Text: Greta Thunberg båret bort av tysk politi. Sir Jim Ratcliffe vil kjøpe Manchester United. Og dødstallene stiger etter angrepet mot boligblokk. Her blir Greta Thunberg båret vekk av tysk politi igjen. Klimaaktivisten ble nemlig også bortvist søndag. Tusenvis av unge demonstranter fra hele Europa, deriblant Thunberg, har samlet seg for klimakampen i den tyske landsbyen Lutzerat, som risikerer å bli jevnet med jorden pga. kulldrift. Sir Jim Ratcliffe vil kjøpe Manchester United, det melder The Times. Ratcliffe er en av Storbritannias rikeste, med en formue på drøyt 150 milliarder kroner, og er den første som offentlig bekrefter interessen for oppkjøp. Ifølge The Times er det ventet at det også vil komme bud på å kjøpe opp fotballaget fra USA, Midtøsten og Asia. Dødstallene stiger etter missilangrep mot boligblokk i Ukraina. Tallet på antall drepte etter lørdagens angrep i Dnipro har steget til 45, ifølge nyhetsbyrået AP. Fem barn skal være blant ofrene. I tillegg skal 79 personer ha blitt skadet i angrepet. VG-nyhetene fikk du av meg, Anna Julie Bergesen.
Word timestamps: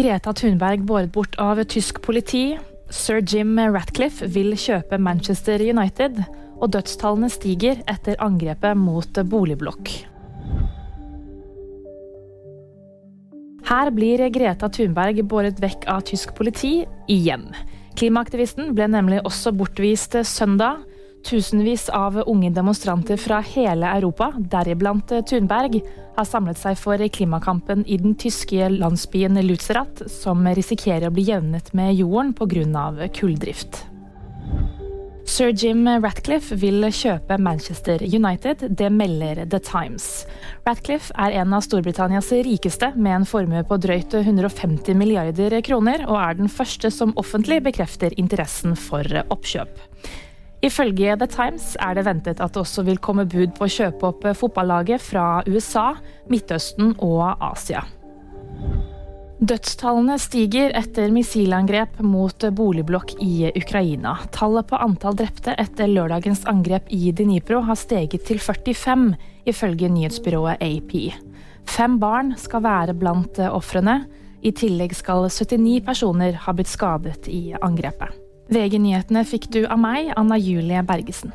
Greta 0.00 0.32
Thunberg 0.32 0.86
båret 0.88 1.12
bort 1.12 1.34
av 1.36 1.58
tysk 1.68 1.98
politi. 2.00 2.54
Sir 2.88 3.18
Jim 3.20 3.58
Ratcliffe 3.60 4.24
vil 4.32 4.54
kjøpe 4.56 4.96
Manchester 4.96 5.60
United. 5.60 6.22
Og 6.56 6.70
dødstallene 6.72 7.28
stiger 7.28 7.82
etter 7.90 8.16
angrepet 8.24 8.78
mot 8.80 9.20
boligblokk. 9.28 9.90
Her 13.68 13.92
blir 13.92 14.24
Greta 14.32 14.70
Thunberg 14.72 15.20
båret 15.28 15.60
vekk 15.60 15.84
av 15.92 16.06
tysk 16.08 16.32
politi 16.38 16.78
igjen. 17.12 17.50
Klimaaktivisten 18.00 18.72
ble 18.72 18.88
nemlig 18.88 19.20
også 19.28 19.52
bortvist 19.52 20.16
søndag. 20.24 20.80
Tusenvis 21.26 21.88
av 21.88 22.16
unge 22.26 22.50
demonstranter 22.50 23.16
fra 23.20 23.40
hele 23.44 23.86
Europa, 23.86 24.32
deriblant 24.38 25.12
Thunberg, 25.28 25.80
har 26.16 26.26
samlet 26.26 26.58
seg 26.58 26.78
for 26.80 27.02
klimakampen 27.12 27.84
i 27.86 27.98
den 28.00 28.16
tyske 28.18 28.70
landsbyen 28.72 29.38
Lutzerat, 29.44 30.06
som 30.10 30.48
risikerer 30.48 31.10
å 31.10 31.14
bli 31.14 31.28
jevnet 31.28 31.72
med 31.76 31.94
jorden 32.00 32.32
pga. 32.34 33.08
kulldrift. 33.14 33.84
Sir 35.30 35.52
Jim 35.54 35.84
Ratcliffe 36.02 36.56
vil 36.58 36.82
kjøpe 36.90 37.36
Manchester 37.38 38.02
United, 38.02 38.64
det 38.74 38.88
melder 38.90 39.44
The 39.44 39.60
Times. 39.62 40.24
Ratcliffe 40.66 41.14
er 41.14 41.36
en 41.42 41.54
av 41.54 41.62
Storbritannias 41.62 42.32
rikeste, 42.48 42.90
med 42.96 43.20
en 43.20 43.28
formue 43.28 43.62
på 43.68 43.78
drøyt 43.78 44.16
150 44.18 44.98
milliarder 44.98 45.54
kroner, 45.62 46.02
og 46.08 46.18
er 46.18 46.40
den 46.40 46.50
første 46.50 46.90
som 46.90 47.14
offentlig 47.20 47.60
bekrefter 47.68 48.16
interessen 48.18 48.74
for 48.74 49.06
oppkjøp. 49.28 49.78
Ifølge 50.60 51.14
The 51.16 51.28
Times 51.30 51.72
er 51.80 51.96
det 51.96 52.04
ventet 52.04 52.40
at 52.44 52.52
det 52.52 52.60
også 52.60 52.84
vil 52.84 53.00
komme 53.00 53.24
bud 53.24 53.54
på 53.56 53.64
å 53.64 53.72
kjøpe 53.72 54.10
opp 54.10 54.26
fotballaget 54.36 55.00
fra 55.00 55.40
USA, 55.48 55.94
Midtøsten 56.28 56.92
og 57.00 57.40
Asia. 57.40 57.86
Dødstallene 59.40 60.18
stiger 60.20 60.74
etter 60.76 61.08
missilangrep 61.14 62.02
mot 62.04 62.44
boligblokk 62.52 63.14
i 63.24 63.48
Ukraina. 63.56 64.18
Tallet 64.36 64.68
på 64.68 64.76
antall 64.76 65.16
drepte 65.16 65.54
etter 65.56 65.88
lørdagens 65.88 66.44
angrep 66.50 66.92
i 66.92 67.08
Dnipro 67.16 67.62
har 67.64 67.80
steget 67.80 68.28
til 68.28 68.36
45, 68.36 69.14
ifølge 69.48 69.88
nyhetsbyrået 69.88 70.60
AP. 70.60 70.92
Fem 71.64 71.96
barn 72.02 72.34
skal 72.36 72.66
være 72.68 73.00
blant 73.00 73.40
ofrene. 73.48 74.02
I 74.44 74.52
tillegg 74.52 74.92
skal 74.96 75.30
79 75.32 75.86
personer 75.88 76.36
ha 76.44 76.52
blitt 76.52 76.68
skadet 76.68 77.32
i 77.32 77.54
angrepet. 77.56 78.12
VG-nyhetene 78.50 79.22
fikk 79.26 79.46
du 79.54 79.60
av 79.70 79.78
meg, 79.78 80.10
Anna 80.18 80.38
Julie 80.40 80.82
Bergesen. 80.82 81.30